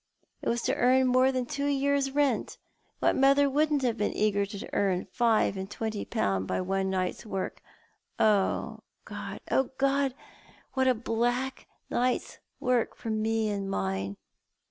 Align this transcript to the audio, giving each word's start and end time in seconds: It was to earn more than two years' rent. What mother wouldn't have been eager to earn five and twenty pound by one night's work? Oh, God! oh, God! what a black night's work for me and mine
It 0.41 0.49
was 0.49 0.63
to 0.63 0.73
earn 0.73 1.05
more 1.05 1.31
than 1.31 1.45
two 1.45 1.67
years' 1.67 2.09
rent. 2.09 2.57
What 2.97 3.15
mother 3.15 3.47
wouldn't 3.47 3.83
have 3.83 3.97
been 3.97 4.15
eager 4.17 4.47
to 4.47 4.69
earn 4.73 5.05
five 5.11 5.55
and 5.55 5.69
twenty 5.69 6.05
pound 6.05 6.47
by 6.47 6.59
one 6.61 6.89
night's 6.89 7.23
work? 7.23 7.61
Oh, 8.17 8.79
God! 9.05 9.41
oh, 9.51 9.69
God! 9.77 10.15
what 10.73 10.87
a 10.87 10.95
black 10.95 11.67
night's 11.91 12.39
work 12.59 12.95
for 12.97 13.11
me 13.11 13.51
and 13.51 13.69
mine 13.69 14.17